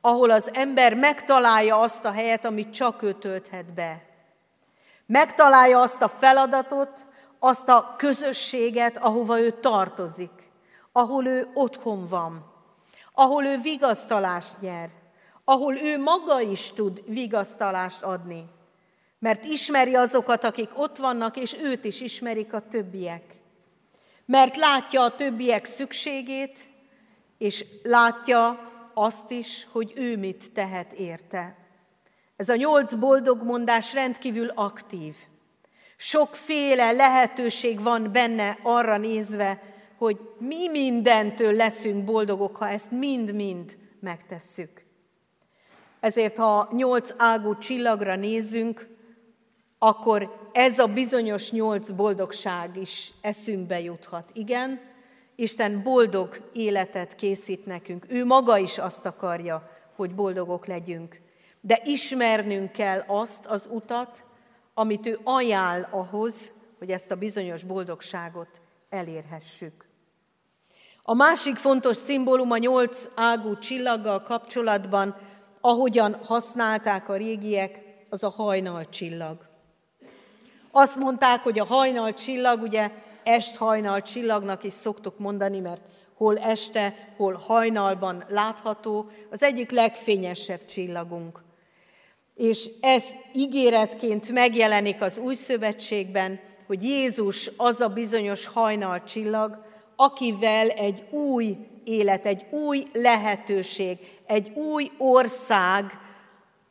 [0.00, 4.02] Ahol az ember megtalálja azt a helyet, amit csak ő tölthet be.
[5.06, 7.06] Megtalálja azt a feladatot,
[7.38, 10.50] azt a közösséget, ahova ő tartozik,
[10.92, 12.52] ahol ő otthon van,
[13.12, 14.90] ahol ő vigasztalást nyer,
[15.44, 18.44] ahol ő maga is tud vigasztalást adni,
[19.18, 23.39] mert ismeri azokat, akik ott vannak, és őt is ismerik a többiek.
[24.30, 26.58] Mert látja a többiek szükségét,
[27.38, 31.56] és látja azt is, hogy ő mit tehet érte.
[32.36, 35.16] Ez a nyolc boldog mondás rendkívül aktív.
[35.96, 39.62] Sokféle lehetőség van benne arra nézve,
[39.98, 44.84] hogy mi mindentől leszünk boldogok, ha ezt mind-mind megtesszük.
[46.00, 48.89] Ezért, ha nyolc ágú csillagra nézünk,
[49.82, 54.30] akkor ez a bizonyos nyolc boldogság is eszünkbe juthat.
[54.32, 54.80] Igen,
[55.34, 58.06] Isten boldog életet készít nekünk.
[58.08, 61.20] Ő maga is azt akarja, hogy boldogok legyünk
[61.60, 64.24] de ismernünk kell azt az utat,
[64.74, 69.88] amit ő ajánl ahhoz, hogy ezt a bizonyos boldogságot elérhessük.
[71.02, 75.16] A másik fontos szimbólum a nyolc ágú csillaggal kapcsolatban,
[75.60, 79.48] ahogyan használták a régiek, az a hajnal csillag.
[80.70, 82.90] Azt mondták, hogy a hajnal csillag, ugye
[83.22, 90.64] est hajnal csillagnak is szoktuk mondani, mert hol este, hol hajnalban látható, az egyik legfényesebb
[90.64, 91.40] csillagunk
[92.40, 99.64] és ez ígéretként megjelenik az új szövetségben, hogy Jézus az a bizonyos hajnal csillag,
[99.96, 105.84] akivel egy új élet, egy új lehetőség, egy új ország,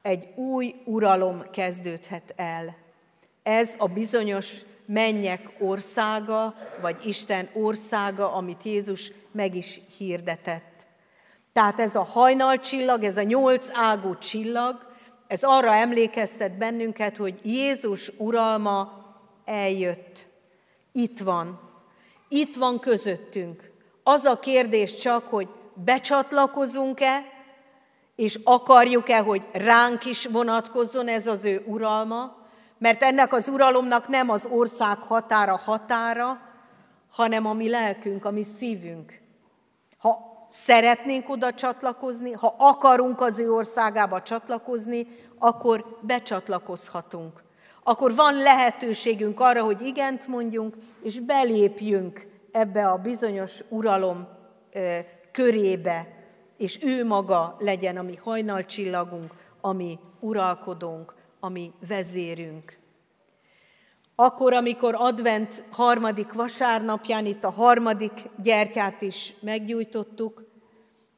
[0.01, 2.75] egy új uralom kezdődhet el.
[3.49, 10.85] Ez a bizonyos mennyek országa, vagy Isten országa, amit Jézus meg is hirdetett.
[11.53, 14.87] Tehát ez a hajnalcsillag, ez a nyolc ágú csillag,
[15.27, 19.05] ez arra emlékeztet bennünket, hogy Jézus uralma
[19.45, 20.25] eljött.
[20.91, 21.59] Itt van.
[22.27, 23.71] Itt van közöttünk.
[24.03, 27.23] Az a kérdés csak, hogy becsatlakozunk-e,
[28.15, 32.38] és akarjuk-e, hogy ránk is vonatkozzon ez az ő uralma,
[32.79, 36.41] mert ennek az uralomnak nem az ország határa határa,
[37.11, 39.19] hanem a mi lelkünk, a mi szívünk.
[39.97, 45.07] Ha szeretnénk oda csatlakozni, ha akarunk az ő országába csatlakozni,
[45.39, 47.43] akkor becsatlakozhatunk.
[47.83, 54.27] Akkor van lehetőségünk arra, hogy igent mondjunk, és belépjünk ebbe a bizonyos uralom
[55.31, 56.07] körébe,
[56.57, 62.77] és ő maga legyen a mi hajnalcsillagunk, ami uralkodónk, ami vezérünk.
[64.15, 68.11] Akkor, amikor advent harmadik vasárnapján itt a harmadik
[68.43, 70.47] gyertyát is meggyújtottuk,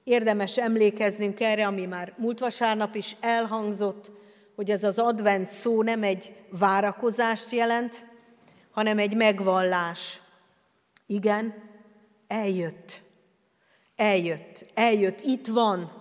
[0.03, 4.11] érdemes emlékeznünk erre, ami már múlt vasárnap is elhangzott,
[4.55, 8.05] hogy ez az advent szó nem egy várakozást jelent,
[8.71, 10.21] hanem egy megvallás.
[11.05, 11.53] Igen,
[12.27, 13.01] eljött.
[13.95, 16.00] Eljött, eljött, itt van,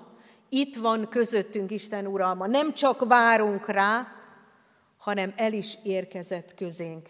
[0.50, 2.46] itt van közöttünk Isten uralma.
[2.46, 4.06] Nem csak várunk rá,
[4.96, 7.08] hanem el is érkezett közénk.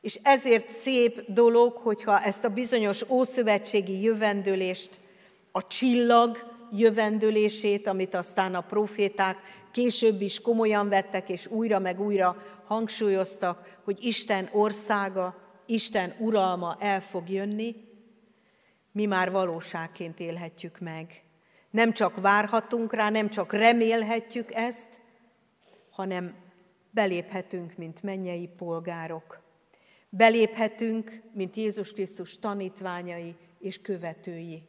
[0.00, 5.00] És ezért szép dolog, hogyha ezt a bizonyos ószövetségi jövendőlést,
[5.52, 6.38] a csillag
[6.72, 9.36] jövendőlését, amit aztán a proféták
[9.72, 17.00] később is komolyan vettek, és újra meg újra hangsúlyoztak, hogy Isten országa, Isten uralma el
[17.00, 17.74] fog jönni,
[18.92, 21.23] mi már valóságként élhetjük meg.
[21.74, 25.00] Nem csak várhatunk rá, nem csak remélhetjük ezt,
[25.90, 26.34] hanem
[26.90, 29.40] beléphetünk, mint mennyei polgárok.
[30.08, 34.62] Beléphetünk, mint Jézus Krisztus tanítványai és követői.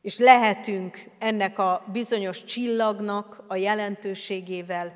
[0.00, 4.94] És lehetünk ennek a bizonyos csillagnak a jelentőségével,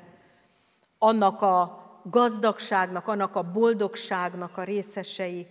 [0.97, 5.47] annak a gazdagságnak, annak a boldogságnak a részesei,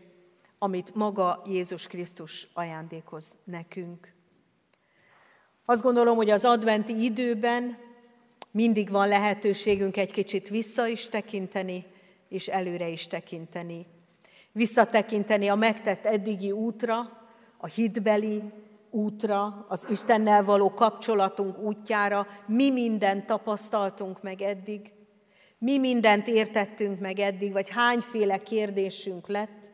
[0.58, 4.20] amit maga Jézus Krisztus ajándékoz nekünk.
[5.64, 7.76] Azt gondolom, hogy az adventi időben
[8.50, 11.84] mindig van lehetőségünk egy kicsit vissza is tekinteni,
[12.28, 13.86] és előre is tekinteni.
[14.52, 17.22] Visszatekinteni a megtett eddigi útra,
[17.56, 18.42] a hitbeli
[18.90, 24.92] útra, az Istennel való kapcsolatunk útjára, mi mindent tapasztaltunk meg eddig,
[25.58, 29.70] mi mindent értettünk meg eddig, vagy hányféle kérdésünk lett,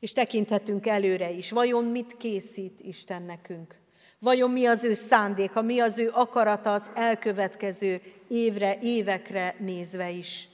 [0.00, 1.50] és tekinthetünk előre is.
[1.50, 3.85] Vajon mit készít Isten nekünk?
[4.18, 10.48] Vajon mi az ő szándéka, mi az ő akarata az elkövetkező évre, évekre nézve is?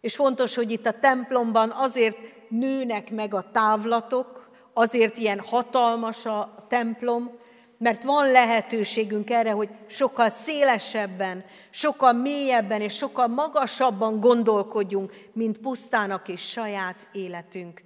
[0.00, 2.16] És fontos, hogy itt a templomban azért
[2.48, 7.30] nőnek meg a távlatok, azért ilyen hatalmas a templom,
[7.78, 16.28] mert van lehetőségünk erre, hogy sokkal szélesebben, sokkal mélyebben és sokkal magasabban gondolkodjunk, mint pusztának
[16.28, 17.82] és saját életünk.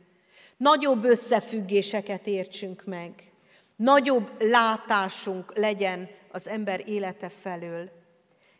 [0.56, 3.12] Nagyobb összefüggéseket értsünk meg,
[3.76, 7.90] nagyobb látásunk legyen az ember élete felől.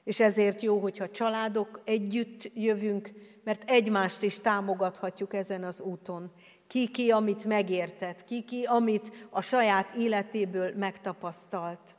[0.04, 3.10] És ezért jó, hogyha családok együtt jövünk,
[3.44, 6.32] mert egymást is támogathatjuk ezen az úton.
[6.66, 11.96] Ki ki, amit megértett, ki ki, amit a saját életéből megtapasztalt.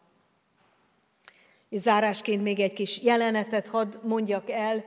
[1.69, 4.85] És zárásként még egy kis jelenetet hadd mondjak el.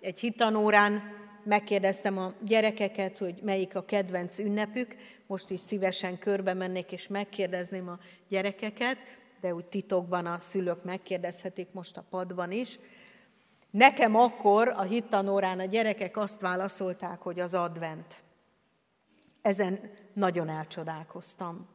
[0.00, 4.96] Egy hitanórán megkérdeztem a gyerekeket, hogy melyik a kedvenc ünnepük.
[5.26, 8.96] Most is szívesen körbe mennék és megkérdezném a gyerekeket,
[9.40, 12.78] de úgy titokban a szülők megkérdezhetik most a padban is.
[13.70, 18.22] Nekem akkor a hittanórán a gyerekek azt válaszolták, hogy az advent.
[19.42, 21.68] Ezen nagyon elcsodálkoztam.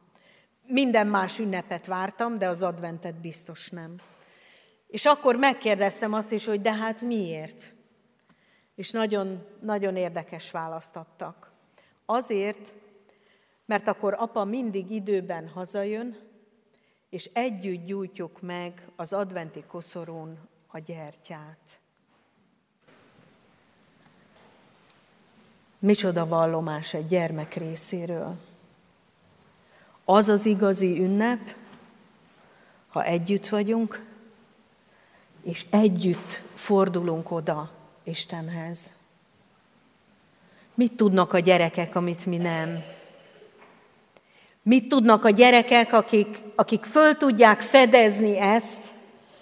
[0.66, 3.94] Minden más ünnepet vártam, de az adventet biztos nem.
[4.86, 7.74] És akkor megkérdeztem azt is, hogy de hát miért?
[8.78, 11.50] És nagyon, nagyon érdekes választ adtak.
[12.06, 12.74] Azért,
[13.64, 16.16] mert akkor apa mindig időben hazajön,
[17.10, 21.80] és együtt gyújtjuk meg az adventi koszorún a gyertyát.
[25.78, 28.36] Micsoda vallomás egy gyermek részéről.
[30.04, 31.54] Az az igazi ünnep,
[32.88, 34.04] ha együtt vagyunk,
[35.42, 37.76] és együtt fordulunk oda
[38.08, 38.92] Istenhez.
[40.74, 42.78] Mit tudnak a gyerekek, amit mi nem?
[44.62, 48.92] Mit tudnak a gyerekek, akik, akik föl tudják fedezni ezt,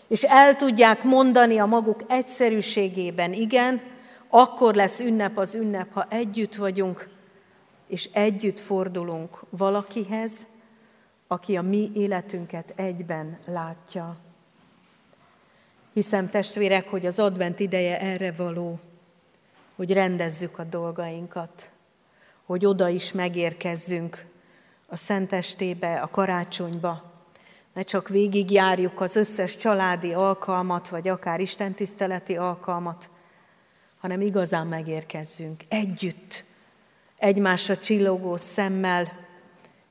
[0.08, 3.80] és el tudják mondani a maguk egyszerűségében, igen,
[4.28, 7.08] akkor lesz ünnep az ünnep, ha együtt vagyunk,
[7.86, 10.46] és együtt fordulunk valakihez,
[11.26, 14.16] aki a mi életünket egyben látja.
[15.97, 18.80] Hiszem, testvérek, hogy az advent ideje erre való,
[19.76, 21.70] hogy rendezzük a dolgainkat,
[22.44, 24.24] hogy oda is megérkezzünk
[24.86, 27.12] a szentestébe, a karácsonyba,
[27.74, 33.11] ne csak végigjárjuk az összes családi alkalmat, vagy akár istentiszteleti alkalmat,
[33.99, 36.44] hanem igazán megérkezzünk együtt,
[37.18, 39.12] egymásra csillogó szemmel,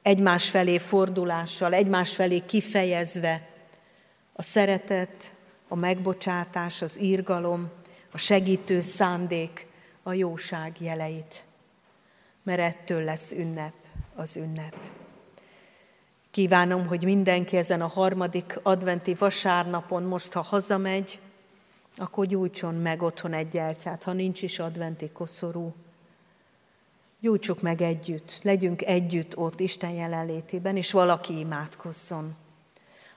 [0.01, 3.47] egymás felé fordulással, egymás felé kifejezve
[4.34, 5.34] a szeretet,
[5.68, 7.70] a megbocsátás, az írgalom,
[8.11, 9.68] a segítő szándék,
[10.03, 11.43] a jóság jeleit.
[12.43, 13.74] Mert ettől lesz ünnep
[14.16, 14.76] az ünnep.
[16.32, 21.20] Kívánom, hogy mindenki ezen a harmadik adventi vasárnapon most, ha hazamegy,
[21.97, 25.74] akkor gyújtson meg otthon egy gyertyát, ha nincs is adventi koszorú.
[27.20, 32.36] Gyújtsuk meg együtt, legyünk együtt ott Isten jelenlétében, és valaki imádkozzon.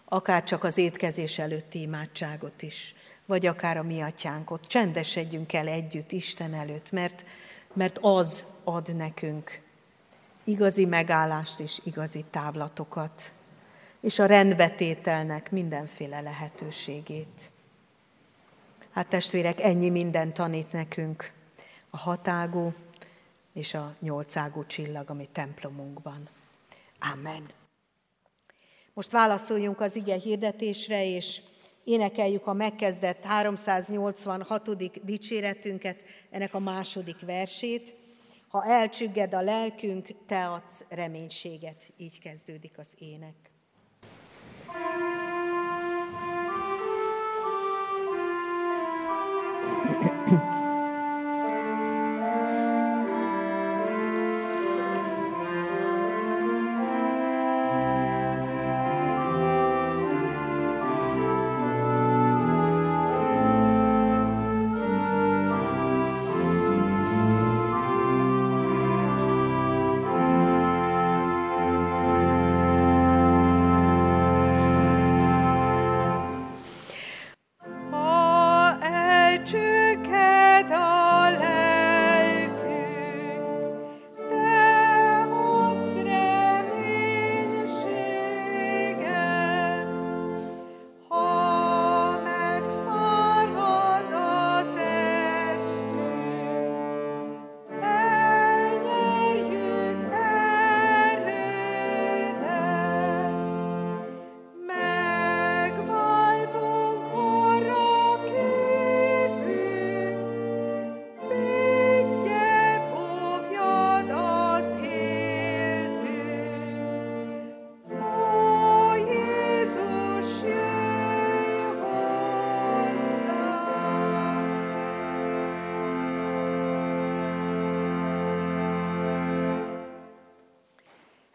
[0.08, 2.94] Akár csak az étkezés előtti imádságot is,
[3.26, 4.66] vagy akár a mi atyánkot.
[4.66, 7.24] Csendesedjünk el együtt Isten előtt, mert,
[7.72, 9.60] mert az ad nekünk
[10.44, 13.32] igazi megállást és igazi távlatokat,
[14.00, 17.50] és a rendbetételnek mindenféle lehetőségét.
[18.90, 21.32] Hát testvérek, ennyi minden tanít nekünk
[21.90, 22.72] a hatágú
[23.52, 26.28] és a nyolcágú csillag, ami templomunkban.
[27.12, 27.57] Amen.
[28.98, 31.40] Most válaszoljunk az ige hirdetésre, és
[31.84, 34.76] énekeljük a megkezdett 386.
[35.04, 37.96] dicséretünket, ennek a második versét.
[38.48, 41.92] Ha elcsügged a lelkünk, te adsz reménységet.
[41.96, 43.34] Így kezdődik az ének.
[44.66, 45.17] thank you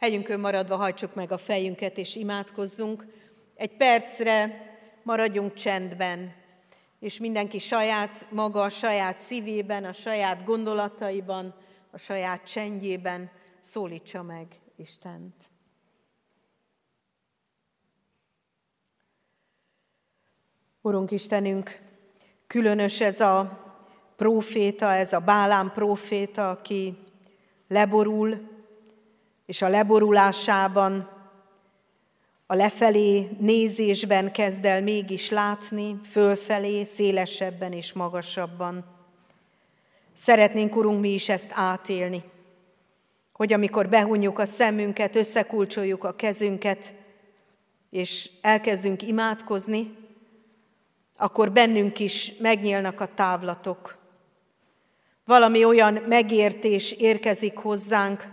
[0.03, 3.05] Helyünkön maradva hajtsuk meg a fejünket és imádkozzunk.
[3.55, 4.65] Egy percre
[5.03, 6.33] maradjunk csendben,
[6.99, 11.55] és mindenki saját maga, a saját szívében, a saját gondolataiban,
[11.91, 15.51] a saját csendjében szólítsa meg Istent.
[20.81, 21.79] Urunk Istenünk,
[22.47, 23.59] különös ez a
[24.15, 26.97] próféta, ez a Bálám próféta, aki
[27.67, 28.52] leborul,
[29.45, 31.09] és a leborulásában,
[32.45, 38.85] a lefelé nézésben kezd el mégis látni, fölfelé, szélesebben és magasabban.
[40.13, 42.23] Szeretnénk, Urunk, mi is ezt átélni,
[43.31, 46.93] hogy amikor behunjuk a szemünket, összekulcsoljuk a kezünket,
[47.89, 49.95] és elkezdünk imádkozni,
[51.17, 53.97] akkor bennünk is megnyílnak a távlatok.
[55.25, 58.32] Valami olyan megértés érkezik hozzánk,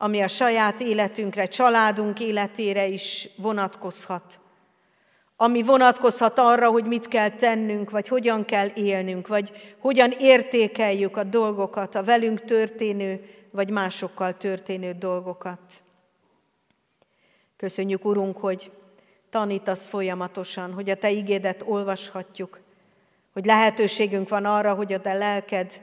[0.00, 4.38] ami a saját életünkre, családunk életére is vonatkozhat.
[5.36, 11.24] Ami vonatkozhat arra, hogy mit kell tennünk, vagy hogyan kell élnünk, vagy hogyan értékeljük a
[11.24, 15.60] dolgokat, a velünk történő, vagy másokkal történő dolgokat.
[17.56, 18.70] Köszönjük, Urunk, hogy
[19.30, 22.60] tanítasz folyamatosan, hogy a Te igédet olvashatjuk,
[23.32, 25.82] hogy lehetőségünk van arra, hogy a Te lelked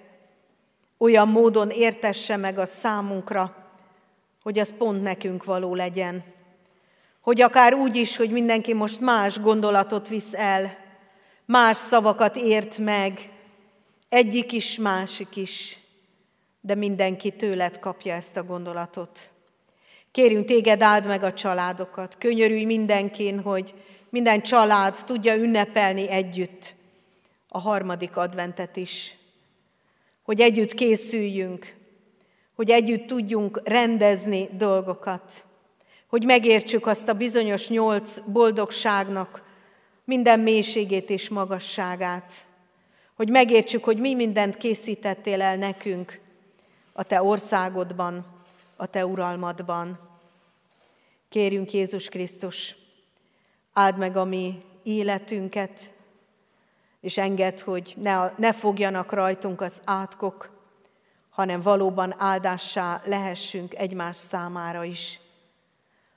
[0.98, 3.65] olyan módon értesse meg a számunkra,
[4.46, 6.24] hogy az pont nekünk való legyen.
[7.22, 10.78] Hogy akár úgy is, hogy mindenki most más gondolatot visz el,
[11.46, 13.30] más szavakat ért meg,
[14.10, 15.78] egyik is, másik is,
[16.62, 19.20] de mindenki tőled kapja ezt a gondolatot.
[20.12, 23.74] Kérünk téged, áld meg a családokat, könyörülj mindenkin, hogy
[24.10, 26.74] minden család tudja ünnepelni együtt
[27.48, 29.16] a harmadik adventet is.
[30.24, 31.76] Hogy együtt készüljünk,
[32.56, 35.44] hogy együtt tudjunk rendezni dolgokat,
[36.08, 39.44] hogy megértsük azt a bizonyos nyolc boldogságnak
[40.04, 42.32] minden mélységét és magasságát,
[43.14, 46.20] hogy megértsük, hogy mi mindent készítettél el nekünk
[46.94, 48.26] a Te országodban,
[48.76, 50.00] a Te uralmadban.
[51.30, 52.76] Kérjünk Jézus Krisztus,
[53.74, 55.94] áld meg a mi életünket,
[57.02, 60.55] és engedd, hogy ne, ne fogjanak rajtunk az átkok,
[61.36, 65.20] hanem valóban áldássá lehessünk egymás számára is.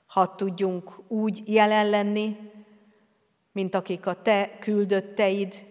[0.07, 2.37] Ha tudjunk úgy jelen lenni,
[3.51, 5.65] mint akik a te küldötteid,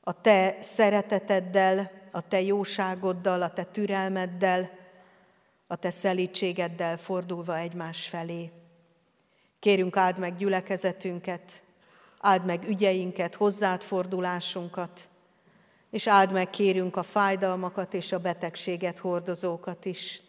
[0.00, 4.70] a te szereteteddel, a te jóságoddal, a te türelmeddel,
[5.66, 8.50] a te szelítségeddel fordulva egymás felé.
[9.58, 11.62] Kérünk, áld meg gyülekezetünket,
[12.18, 15.08] áld meg ügyeinket, hozzád fordulásunkat,
[15.96, 20.22] és áld meg, kérünk a fájdalmakat és a betegséget hordozókat is.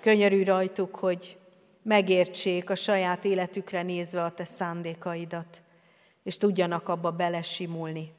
[0.00, 1.38] Könyörű rajtuk, hogy
[1.82, 5.62] megértsék a saját életükre nézve a te szándékaidat,
[6.22, 8.12] és tudjanak abba belesimulni,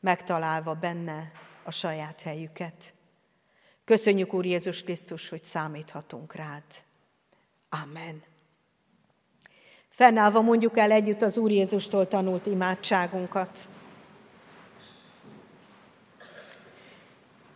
[0.00, 2.94] megtalálva benne a saját helyüket.
[3.84, 6.64] Köszönjük, Úr Jézus Krisztus, hogy számíthatunk rád.
[7.68, 8.22] Amen.
[9.88, 13.68] Fennállva mondjuk el együtt az Úr Jézustól tanult imádságunkat.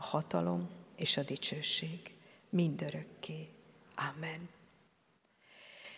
[0.00, 1.98] a hatalom és a dicsőség
[2.50, 3.48] mindörökké.
[3.94, 4.48] Amen.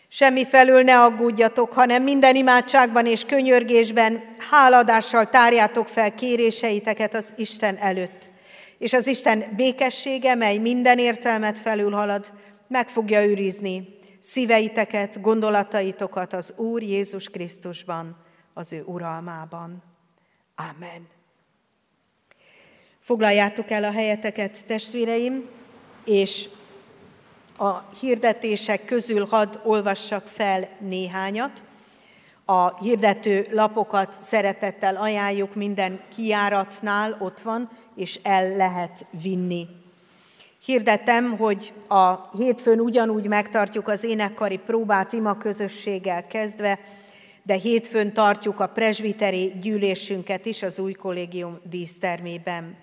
[0.07, 7.77] Semmi felül ne aggódjatok, hanem minden imádságban és könyörgésben háladással tárjátok fel kéréseiteket az Isten
[7.77, 8.31] előtt.
[8.77, 12.33] És az Isten békessége, mely minden értelmet felülhalad,
[12.67, 18.17] meg fogja őrizni szíveiteket, gondolataitokat az Úr Jézus Krisztusban,
[18.53, 19.83] az ő uralmában.
[20.55, 21.07] Amen.
[23.03, 25.49] Foglaljátok el a helyeteket, testvéreim,
[26.05, 26.49] és
[27.57, 31.63] a hirdetések közül hadd olvassak fel néhányat.
[32.45, 39.67] A hirdető lapokat szeretettel ajánljuk minden kiáratnál, ott van, és el lehet vinni.
[40.65, 46.79] Hirdetem, hogy a hétfőn ugyanúgy megtartjuk az énekkari próbát ima közösséggel kezdve,
[47.43, 52.82] de hétfőn tartjuk a presbiteri gyűlésünket is az új kollégium dísztermében.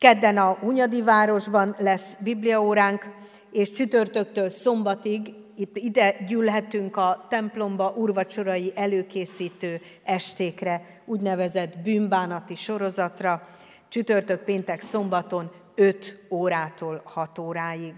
[0.00, 3.04] Kedden a Hunyadi városban lesz bibliaóránk,
[3.52, 13.48] és csütörtöktől szombatig itt ide gyűlhetünk a templomba urvacsorai előkészítő estékre, úgynevezett bűnbánati sorozatra,
[13.88, 17.94] csütörtök, péntek, szombaton 5 órától 6 óráig.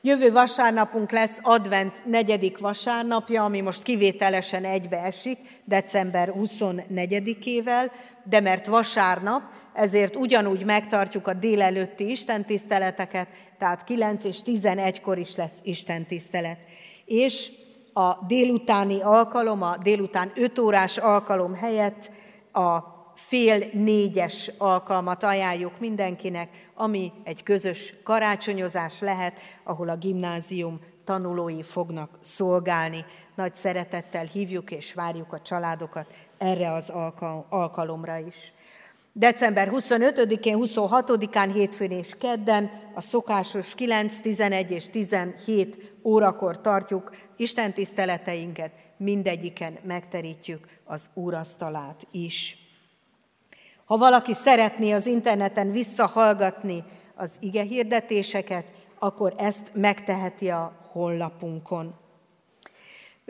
[0.00, 7.90] Jövő vasárnapunk lesz advent negyedik vasárnapja, ami most kivételesen egybe esik, december 24-ével,
[8.24, 9.42] de mert vasárnap,
[9.74, 16.58] ezért ugyanúgy megtartjuk a délelőtti istentiszteleteket, tehát 9 és 11-kor is lesz istentisztelet.
[17.04, 17.52] És
[17.92, 22.10] a délutáni alkalom, a délután 5 órás alkalom helyett
[22.52, 22.78] a
[23.14, 32.10] fél négyes alkalmat ajánljuk mindenkinek, ami egy közös karácsonyozás lehet, ahol a gimnázium tanulói fognak
[32.20, 33.04] szolgálni.
[33.34, 36.06] Nagy szeretettel hívjuk és várjuk a családokat
[36.38, 36.92] erre az
[37.48, 38.52] alkalomra is.
[39.14, 47.72] December 25-én, 26-án, hétfőn és kedden a szokásos 9, 11 és 17 órakor tartjuk Isten
[47.72, 52.56] tiszteleteinket, mindegyiken megterítjük az úrasztalát is.
[53.84, 56.84] Ha valaki szeretné az interneten visszahallgatni
[57.14, 61.94] az ige hirdetéseket, akkor ezt megteheti a honlapunkon.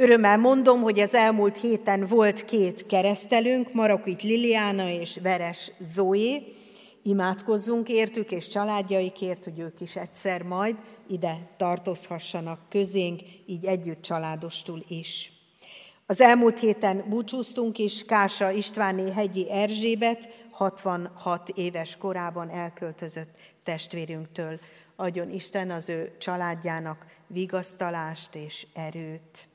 [0.03, 6.55] Örömmel mondom, hogy az elmúlt héten volt két keresztelünk, Marokit Liliana és Veres Zoé.
[7.03, 10.77] Imádkozzunk értük és családjaikért, hogy ők is egyszer majd
[11.09, 15.33] ide tartozhassanak közénk, így együtt családostul is.
[16.07, 23.35] Az elmúlt héten búcsúztunk is Kása Istváné hegyi Erzsébet, 66 éves korában elköltözött
[23.65, 24.61] testvérünktől.
[24.97, 29.51] Adjon Isten az ő családjának vigasztalást és erőt.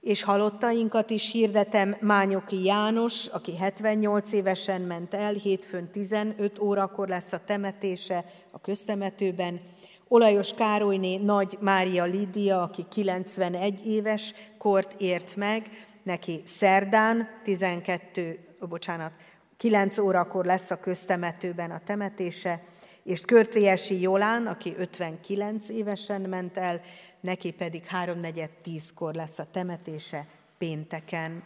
[0.00, 7.32] És halottainkat is hirdetem Mányoki János, aki 78 évesen ment el, hétfőn 15 órakor lesz
[7.32, 9.60] a temetése a köztemetőben.
[10.08, 15.70] Olajos Károlyné Nagy Mária Lídia, aki 91 éves kort ért meg,
[16.02, 18.38] neki szerdán 12,
[18.68, 19.12] bocsánat,
[19.56, 22.62] 9 órakor lesz a köztemetőben a temetése,
[23.02, 26.80] és Körtvélyesi Jolán, aki 59 évesen ment el,
[27.20, 30.26] neki pedig háromnegyed tízkor lesz a temetése
[30.58, 31.42] pénteken.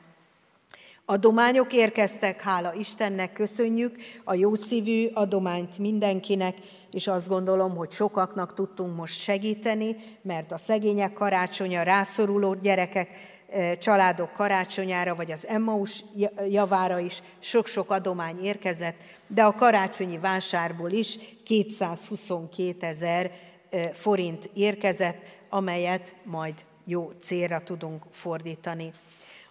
[1.06, 6.56] Adományok érkeztek, hála Istennek, köszönjük a jó szívű adományt mindenkinek,
[6.90, 13.08] és azt gondolom, hogy sokaknak tudtunk most segíteni, mert a szegények karácsonya, rászoruló gyerekek,
[13.50, 16.04] e, családok karácsonyára, vagy az Emmaus
[16.48, 18.96] javára is sok-sok adomány érkezett,
[19.26, 23.30] de a karácsonyi vásárból is 222 ezer
[23.70, 25.16] e, forint érkezett,
[25.54, 28.92] amelyet majd jó célra tudunk fordítani.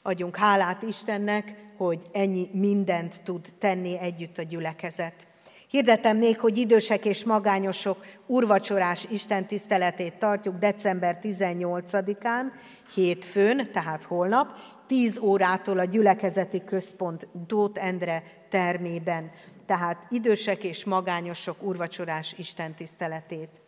[0.01, 5.28] Adjunk hálát Istennek, hogy ennyi mindent tud tenni együtt a gyülekezet.
[5.68, 12.51] Hirdetem még, hogy idősek és magányosok urvacsorás Isten tiszteletét tartjuk december 18-án,
[12.93, 14.54] hétfőn, tehát holnap,
[14.88, 19.32] 10 órától a gyülekezeti központ Dót Endre termében,
[19.66, 23.62] tehát idősek és magányosok urvacsorás Isten tiszteletét.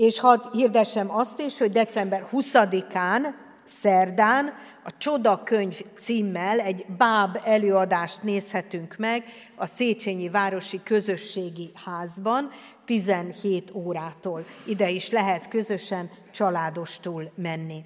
[0.00, 3.20] És hadd hirdessem azt is, hogy december 20-án,
[3.64, 4.52] szerdán
[4.84, 9.24] a Csoda könyv címmel egy báb előadást nézhetünk meg
[9.56, 12.50] a Széchenyi Városi Közösségi Házban
[12.84, 14.44] 17 órától.
[14.66, 17.84] Ide is lehet közösen családostul menni.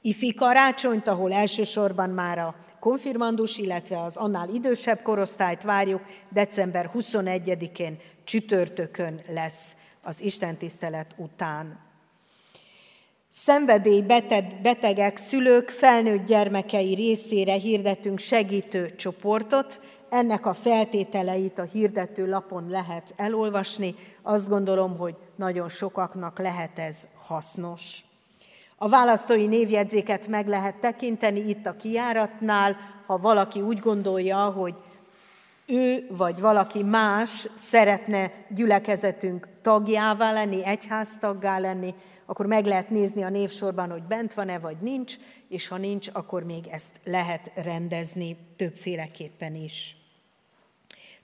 [0.00, 7.98] Ifi karácsonyt, ahol elsősorban már a konfirmandus, illetve az annál idősebb korosztályt várjuk, december 21-én
[8.24, 11.78] csütörtökön lesz az Isten tisztelet után.
[13.28, 14.02] Szenvedély
[14.62, 19.80] betegek, szülők, felnőtt gyermekei részére hirdetünk segítő csoportot.
[20.10, 23.94] Ennek a feltételeit a hirdető lapon lehet elolvasni.
[24.22, 28.04] Azt gondolom, hogy nagyon sokaknak lehet ez hasznos.
[28.76, 32.76] A választói névjegyzéket meg lehet tekinteni itt a kiáratnál,
[33.06, 34.74] ha valaki úgy gondolja, hogy
[35.72, 41.94] ő vagy valaki más szeretne gyülekezetünk tagjává lenni, egyháztaggá lenni,
[42.26, 45.16] akkor meg lehet nézni a névsorban, hogy bent van-e vagy nincs,
[45.48, 49.96] és ha nincs, akkor még ezt lehet rendezni többféleképpen is.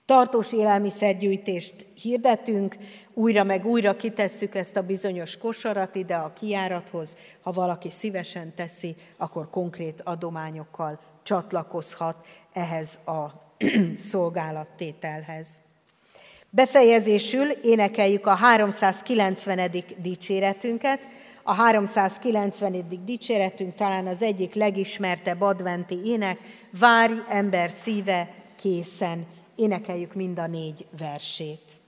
[0.05, 2.77] Tartós élelmiszergyűjtést hirdetünk,
[3.13, 7.17] újra meg újra kitesszük ezt a bizonyos kosarat ide a kiárathoz.
[7.41, 13.48] Ha valaki szívesen teszi, akkor konkrét adományokkal csatlakozhat ehhez a
[13.95, 15.47] szolgálattételhez.
[16.49, 19.71] Befejezésül énekeljük a 390.
[19.97, 21.07] dicséretünket.
[21.43, 23.03] A 390.
[23.05, 26.39] dicséretünk talán az egyik legismertebb adventi ének,
[26.79, 29.25] Várj ember szíve készen.
[29.55, 31.79] Énekeljük mind a négy versét.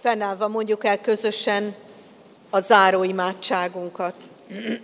[0.00, 1.74] Fennállva mondjuk el közösen
[2.50, 4.14] a záró imádságunkat.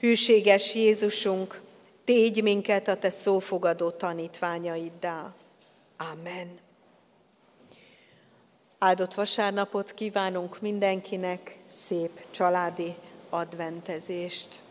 [0.00, 1.60] Hűséges Jézusunk,
[2.04, 5.34] tégy minket a Te szófogadó tanítványaiddá.
[5.96, 6.58] Amen.
[8.78, 12.94] Áldott vasárnapot kívánunk mindenkinek, szép családi
[13.28, 14.65] adventezést!